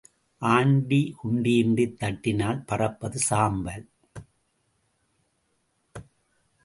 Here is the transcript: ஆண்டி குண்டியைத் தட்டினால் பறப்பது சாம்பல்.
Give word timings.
ஆண்டி 0.41 1.15
குண்டியைத் 1.17 1.97
தட்டினால் 1.99 2.65
பறப்பது 2.65 3.19
சாம்பல். 3.19 3.85